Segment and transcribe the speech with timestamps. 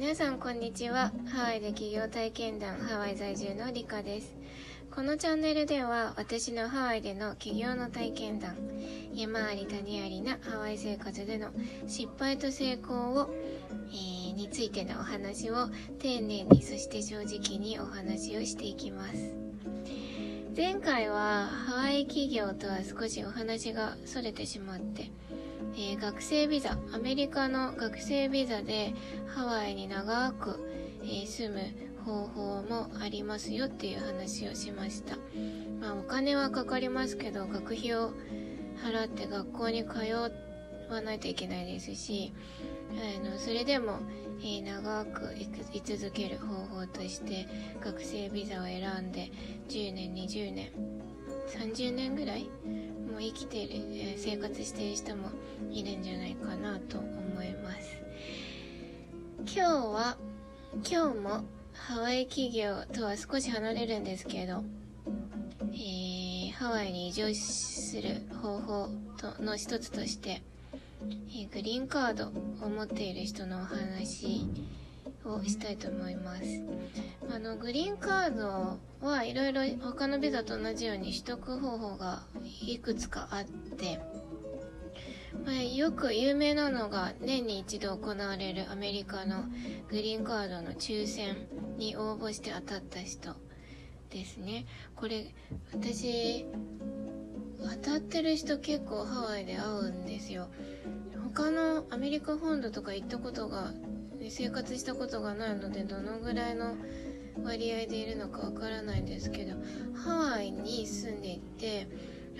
[0.00, 1.12] 皆さんこんにちは。
[1.28, 4.34] ハワイで企業体験談ハワイ在住のリカです。
[4.90, 8.56] このチャンネルでは私のハワイでの起業の体験談
[9.12, 11.50] 山あり谷ありなハワイ生活での
[11.86, 13.30] 失敗と成功を、
[13.90, 15.68] えー、についてのお話を
[15.98, 19.34] 丁寧にそして正直にお話をしていきます。
[20.56, 25.10] 前回はハワイ企業とは少しお話がそれてしまって
[25.74, 28.94] えー、学生ビザアメリカの学生ビザで
[29.26, 30.58] ハワイに長く、
[31.02, 31.60] えー、住む
[32.04, 35.16] 方法もありますよっていう話をしました、
[35.80, 38.12] まあ、お金はかかりますけど学費を
[38.84, 39.98] 払って学校に通
[40.90, 42.32] わないといけないですし
[42.90, 43.98] あのそれでも、
[44.40, 45.34] えー、長く
[45.72, 47.46] 居続ける方法として
[47.84, 49.30] 学生ビザを選んで
[49.68, 50.70] 10年20年
[51.50, 52.48] 30年ぐらい
[53.20, 55.28] も生きている、え生活している人も
[55.70, 57.98] いるんじゃないかなと思います。
[59.40, 60.16] 今日は
[60.90, 64.64] 今日もハワイ企業とは少し離れるんですけど、
[65.72, 70.40] えー、ハワイに移住する方法との一つとして、
[71.02, 72.28] えー、グリーンカード
[72.64, 74.46] を持っている人のお話
[75.24, 76.42] をしたいと思います。
[77.32, 82.22] あのグリーンカードはいろいろ他のビザと同じように取得方法が
[82.66, 84.00] いくつかあって、
[85.44, 89.44] まあ、よく有名なのが年に一度行われるアメリカの
[89.88, 91.36] グリーンカードの抽選
[91.76, 93.34] に応募して当たった人
[94.10, 94.66] ですね。
[94.96, 95.32] これ
[95.72, 96.46] 私
[97.62, 100.48] 当たってる人結構ハワイで会うんですよ。
[101.34, 103.72] 他のアメリカ本土とか行ったことが
[104.30, 106.76] 生活したことがないのでどのぐらいの
[107.44, 109.54] 割合でいるのかわからないんですけど
[109.94, 111.88] ハワイに住んでいて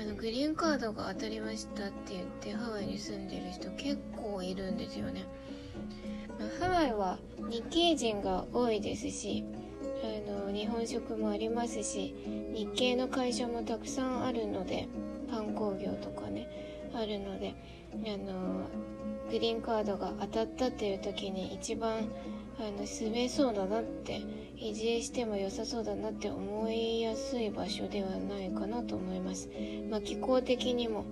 [0.00, 5.24] あのグリーンカードが当たりましたって言ってハワイに住んでる人結構いるんですよね、
[6.38, 7.18] まあ、ハワイは
[7.50, 9.44] 日系人が多いですし
[10.02, 12.14] あの日本食もありますし
[12.54, 14.88] 日系の会社もたくさんあるので
[15.30, 16.48] パン工業とかね
[16.94, 17.54] あるので
[17.92, 18.68] あの
[19.30, 22.08] グリーンカードが当たったっていう時に一番
[22.58, 24.20] あの住めそうだなって
[24.56, 29.48] 移住しても良さそうだなって思いやすい場所ではないかなと思います、
[29.88, 31.04] まあ、気候的にも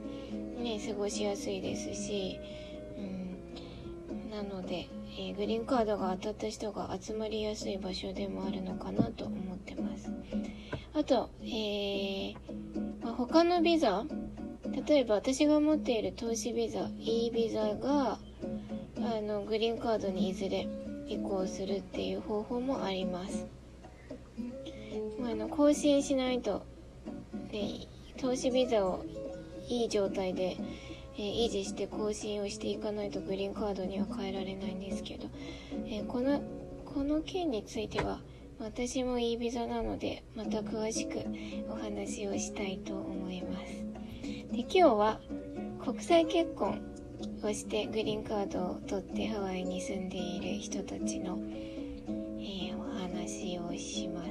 [0.59, 2.39] ね過ごしやすいですし、
[2.99, 10.11] うん、なので、えー、グリーンカードが当たった人が集まりやすい場所でもあるのかなと思ってます。
[10.95, 12.35] あと、えー
[13.03, 14.05] まあ、他のビザ
[14.89, 18.19] 例えば私が持っている投資ビザ E ビザが
[18.97, 20.67] あのグリーンカードにいずれ
[21.07, 23.47] 移行するっていう方法もあります。
[25.21, 26.65] まあの更新しないと、
[27.53, 29.05] ね、投資ビザを
[29.69, 30.57] いい状態で、
[31.17, 35.29] えー、維持して更新をしていかないとグリーンカードには変えられないんですけど、
[35.87, 36.41] えー、この
[36.87, 38.21] この件については
[38.59, 41.19] 私もいいビザなのでまた詳しく
[41.71, 43.88] お話をしたいと思います。
[44.53, 45.21] で今日は
[45.85, 46.81] 国際結婚
[47.43, 51.39] をしてグリーンカードを取ってハワイに住んでいる人たちの、
[52.39, 54.31] えー、お話をします。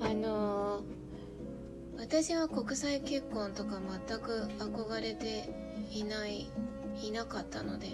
[0.00, 5.48] あのー、私は国際結婚とか全く憧れて
[5.90, 6.50] いない
[7.02, 7.88] いなかったので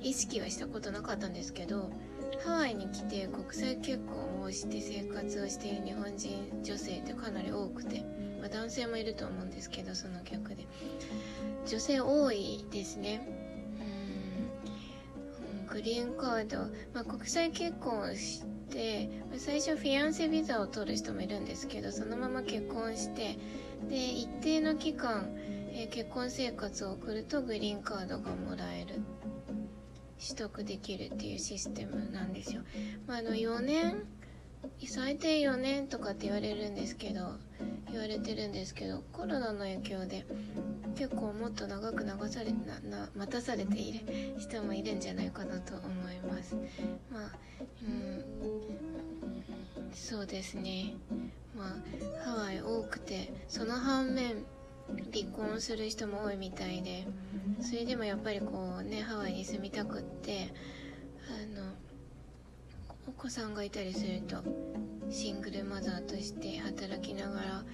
[0.00, 1.90] 意識はしたことなかったんですけど
[2.44, 8.04] ハワイに来て国際結婚をして生活をしている日本人女性ってかなり多くて、
[8.44, 10.66] まあ、男性もいると思うんですけどその逆で。
[11.66, 13.26] 女性多いですね。
[15.62, 15.66] うん。
[15.66, 16.58] グリーンカード、
[16.92, 23.38] まあ、国際結婚して最初フィアンセビザを取る人もいるんですけどそのまま結婚して
[23.88, 25.30] で一定の期間、
[25.72, 29.00] えー、結婚生活を送るとグリーンカードがもらえる。
[30.16, 32.62] 取得できるっていうシステムなんですよ。
[33.06, 34.04] まあ、あの4年
[34.86, 37.32] 最低4年とかって言われるんですけど
[37.90, 40.24] 言われてるんですけどコロナの影響で
[40.96, 44.04] 結構もっと長く流されなな待たされている
[44.38, 46.54] 人もいるんじゃないかなと思います。
[47.10, 47.38] まあ
[47.82, 48.24] うん
[49.92, 50.94] そうですね。
[51.56, 54.44] まあハワイ多くてその反面
[54.88, 57.06] 離婚する人も多いみたいで
[57.60, 60.52] それでもやっぱりこうねハワイに住みたくって
[61.28, 61.73] あの
[63.06, 64.36] お子さんがいたりすると
[65.10, 67.64] シングルマザーとして働きながら、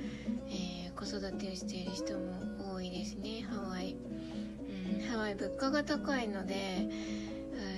[0.48, 6.88] えー、子育てをしている人も多いですねハワイ、うん、ハワイ物価が高いので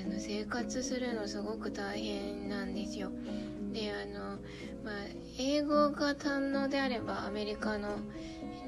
[0.07, 3.11] あの生活するのすごく大変なんですよ。
[3.73, 4.37] であの、
[4.85, 4.95] まあ、
[5.39, 7.97] 英語が堪能であればアメリカの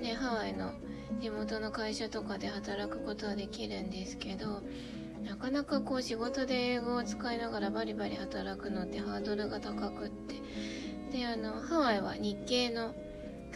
[0.01, 0.73] ね、ハワイの
[1.21, 4.63] 地元の会社とかで働くことはできるんですけど
[5.25, 10.35] なかなかこう仕事で英語を使いながらバリバリ働くのってハードルが高くって。
[11.15, 12.93] であのハワイは日系の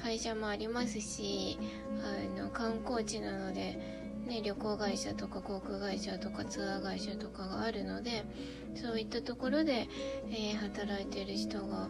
[0.00, 1.58] 会社もありますし
[2.36, 3.76] あの観光地なので、
[4.28, 8.24] ね、旅行会社とか航空会社とかツアー会社とかがあるので
[8.76, 9.88] そういったところで、
[10.30, 11.88] えー、働いてる人が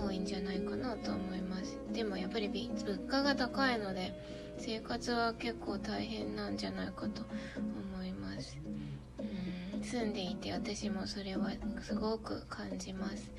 [0.00, 1.80] 多いんじゃないかなと思います。
[1.92, 4.12] でもやっぱり物価が高いので
[4.58, 7.22] 生活は結構大変なんじゃないかと
[7.56, 8.56] 思います。
[9.88, 11.50] 住んでいて私もそれは
[11.80, 13.30] すごく感じます。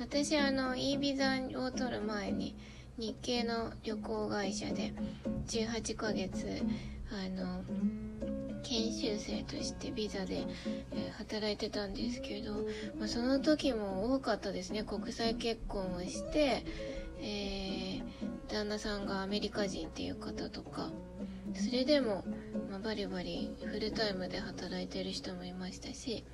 [0.00, 2.56] 私あの e ビザを取る前に
[2.98, 4.92] 日系の旅行会社で
[5.46, 6.62] 18ヶ月
[7.12, 7.62] あの
[8.64, 10.46] 研修生としてビザで、
[10.90, 12.54] え、働いてたんですけど、
[12.98, 14.82] まあ、その時も多かったですね。
[14.82, 16.64] 国際結婚をして、
[17.20, 18.02] えー、
[18.48, 20.90] 旦那さんがアメリカ人っていう方とか。
[21.54, 22.24] それでも、
[22.74, 26.24] まあ、バリバリフルタイムで働いてる人もいましたし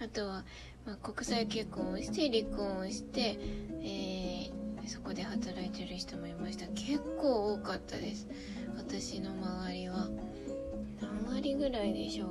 [0.00, 0.44] あとは、
[0.86, 3.38] まあ、国際結婚をして離婚をして、
[3.82, 6.66] えーそこで働いてる人もいました。
[6.74, 8.28] 結構多かったです。
[8.76, 10.10] 私の周りは。
[11.00, 12.28] 何割ぐらいでしょう。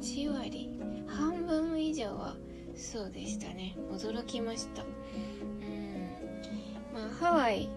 [0.00, 0.80] 8割。
[1.06, 2.34] 半分以上は
[2.74, 3.76] そうでしたね。
[3.90, 4.84] 驚きました。
[4.84, 6.08] うん。
[6.94, 7.68] まあハワイ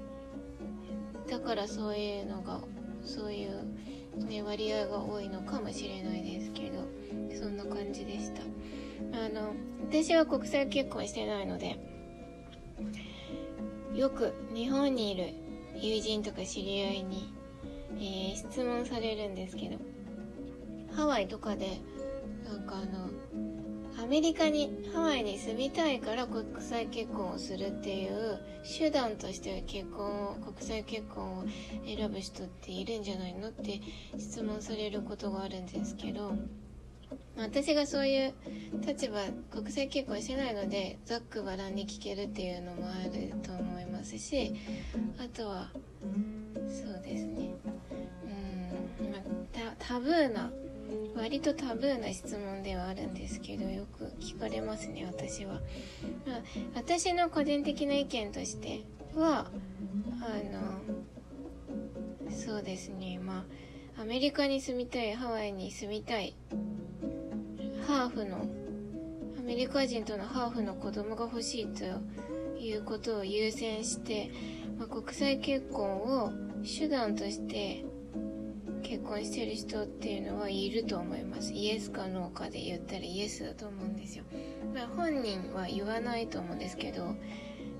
[1.30, 2.62] だからそういうのが
[3.04, 6.88] そういう、ね、割合が多いのかもしれないですけど
[7.38, 8.42] そんな感じでした。
[9.12, 9.54] あの
[9.90, 11.78] 私は国際結婚してないので
[13.94, 15.34] よく日本にいる
[15.76, 17.34] 友人とか知り合いに、
[17.98, 19.78] えー、質問されるんですけど
[20.96, 21.80] ハワイとかで
[22.46, 23.10] なんかあの
[24.06, 31.46] アメリカにハワイに住みたいから国際結婚をするっていう手段として結婚を国際結婚を
[31.88, 33.82] 選ぶ人っているんじゃないのって
[34.20, 36.36] 質問されることがあるんですけど
[37.36, 38.34] 私がそういう
[38.86, 44.54] 立場国際結婚してないのでざっくばらんに聞けるっていうのもあると思いますし
[45.18, 45.72] あとは
[46.68, 47.56] そうですね。
[49.00, 50.52] うん、まあ、タブーな
[51.16, 55.62] 割とタブーな質問ではあるんですけどよく聞かれますね私は、まあ、
[56.76, 58.84] 私の個人的な意見として
[59.16, 59.48] は
[60.22, 63.18] あのそうですね。
[63.20, 63.46] ま
[63.98, 66.36] あアメリカに住みたいハワイに住みたい
[67.88, 68.46] ハーフの
[69.40, 71.86] アメリカ人とのハーフの子供が欲しいと
[72.60, 74.32] いうことを優先して、
[74.78, 76.34] まあ、国際結婚を
[76.64, 77.86] 手段として
[78.88, 81.52] 結婚してる人っていうのはいると思います。
[81.52, 84.24] イエスかノーかで言ったらイエスだと思うんですよ、
[84.74, 87.06] まあ、本人は言わないと思うんですけど、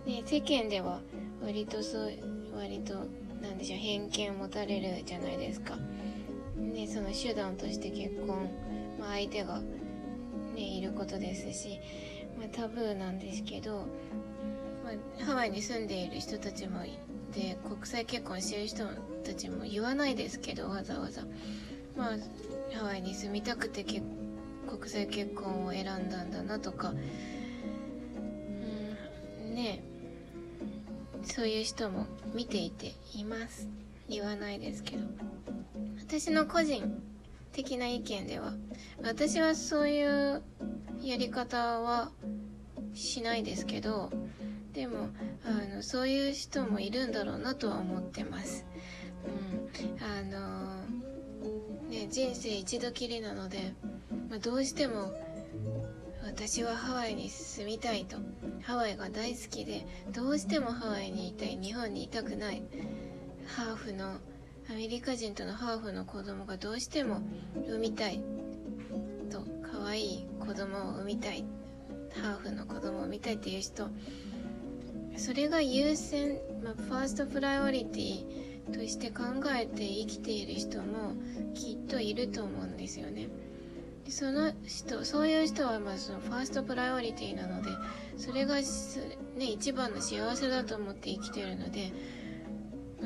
[0.06, 1.02] ね、世間では
[1.44, 2.12] 割とそう
[2.56, 2.96] 割と
[3.42, 5.76] なんでしょう偏見を持たれるじゃないですか、
[6.58, 8.50] ね、その手段として結婚、
[9.00, 9.62] まあ、相手が
[10.56, 11.80] ね、いることですし、
[12.38, 13.86] まあ、タブーなんですけど、
[14.84, 14.92] ま
[15.22, 16.80] あ、ハワイに住んでいる人たちも
[17.36, 18.86] で国際結婚してる人
[19.26, 21.24] たちも言わないですけどわざわざ。
[21.98, 22.18] まあ
[22.78, 24.02] ハワイに住みたくて国
[24.90, 26.90] 際結婚を選んだんだなとか。
[26.90, 26.94] う
[29.44, 29.84] んね。
[31.24, 33.68] そういう人も見ていています。
[34.08, 35.04] 言わないですけど。
[36.00, 37.02] 私の個人
[37.52, 38.54] 的な意見では
[39.04, 40.44] 私はそういう
[41.02, 42.12] やり方は
[42.94, 44.12] しないですけど
[44.76, 45.08] でも
[45.46, 48.66] あのそういう人もいるんだろうなとは思ってます、
[49.26, 50.04] うん。
[50.04, 50.76] あの
[51.90, 53.74] ね、人生一度きりなので、
[54.30, 55.14] まあ、どうしても
[56.26, 58.18] 私はハワイに住みたいと。
[58.64, 61.58] ハワイが大好きでどうしてもハワイにいたい。
[61.58, 62.62] 日本にいたくない。
[63.46, 64.18] ハーフの
[64.70, 67.22] アメリカ人とのハーフの子供がどうしても
[67.68, 68.22] 産みたい。
[69.30, 71.46] と可愛い子供を産みたい。
[72.22, 73.90] ハーフの子供を産みたいっていう人
[75.18, 79.24] それが優先、まあ、ファーストプライオリティとして考
[79.56, 81.14] えて生きている人も
[81.54, 83.30] きっといると思うんですよね。
[84.08, 87.70] その人そういう人はまあそのファーストプライオリティなので
[88.18, 88.62] それが、ね、
[89.40, 91.92] 一番の幸せだと思って生きてるので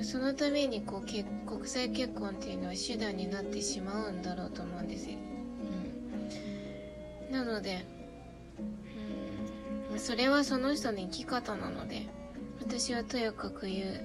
[0.04, 5.16] そのためにこう国際結婚っていうのは手段になってしまうんだろうと思うんですよ、
[7.28, 7.86] うん、なので、
[10.00, 12.08] それはその人の生き方なので
[12.62, 14.02] 私はとやかく言う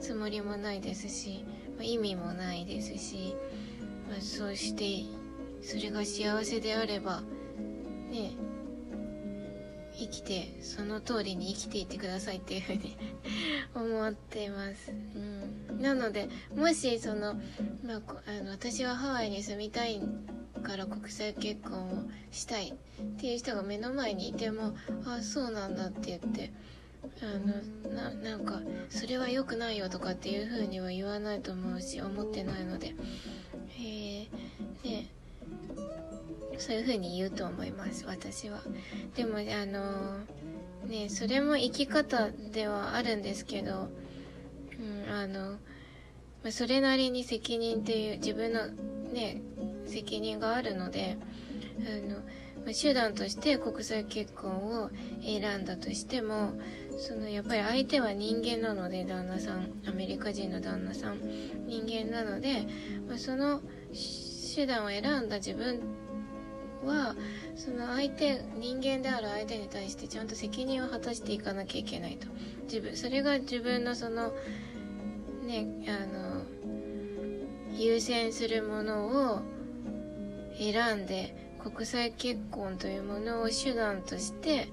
[0.00, 1.44] つもりもないですし、
[1.76, 3.34] まあ、意味もないですし、
[4.08, 5.04] まあ、そうして
[5.62, 7.22] それが幸せであれば
[8.10, 8.32] ね
[9.98, 12.96] 生きてその通りに生きていってくださいっていうふうに
[13.74, 14.92] 思っています、
[15.70, 17.34] うん、なのでもしその,、
[17.82, 20.00] まあ、あの私はハワイに住みたい
[20.60, 24.74] から国際結婚をしたいっていう人が目の前にいても
[25.06, 26.52] あそうなんだって言って
[27.22, 28.60] あのななんか
[28.90, 32.94] それは良くないよとかっていうふうには言わないと思うし思ってないので。
[33.80, 35.08] えー、ね
[36.58, 38.60] そういうふうに言うと思います私は。
[39.14, 40.18] でもあの
[40.88, 43.88] ねそれも生き方ではあるんですけど、
[45.06, 45.56] うん、あの
[46.50, 48.66] それなりに責任っていう自分の
[49.12, 49.40] ね
[49.88, 51.16] 責任があるので
[51.80, 54.90] あの手段として国際結婚を
[55.22, 56.52] 選んだとしても
[56.98, 61.18] そのやっぱり相手は人間なので旦那さんアメリカ人の旦那さん
[61.66, 62.66] 人間なので、
[63.08, 63.60] まあ、その
[64.54, 65.80] 手段を選んだ自分
[66.84, 67.14] は
[67.56, 72.26] その相手人間である相手に対してちゃんと責任を果たしていかなきゃいけないと。
[72.64, 74.32] 自分それが自分のその
[75.44, 76.42] ねあの
[77.74, 79.40] 優先するものを
[80.58, 84.68] 選んで国際結婚というものを手段として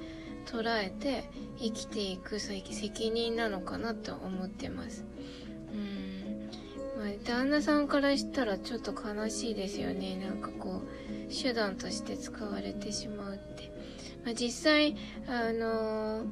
[0.45, 1.23] 捉えて
[1.57, 5.05] 生きていく責任なのかなと思ってます。
[5.73, 6.49] うん。
[6.97, 10.15] まあ旦那さんからしたらちょっと悲しいですよね。
[10.17, 13.71] なんかこう手段として使われてしまうって、
[14.23, 14.95] まあ、実際
[15.27, 16.25] あのー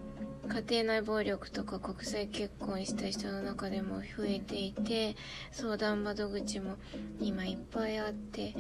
[0.50, 5.16] 家庭内暴力とか国際結婚した人の中でも増えていて
[5.52, 6.76] 相談窓口も
[7.20, 8.54] 今いっぱいあって、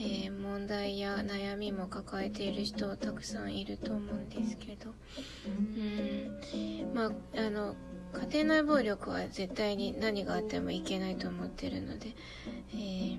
[0.00, 4.90] えー、問題や悩みも抱えている人たくさんいると思うんですけど。
[5.46, 6.94] うん。
[6.94, 7.74] まああの
[8.12, 12.14] 家庭内暴力は絶対に何があってもいけないと思ってるので、
[12.72, 13.18] えー、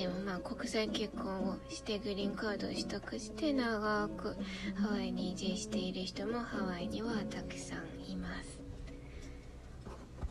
[0.00, 4.34] でもまあ国際結婚をしてグリーンカードを取得して長く
[4.74, 8.49] ハワイに移住している人もハワイにはたくさんいます。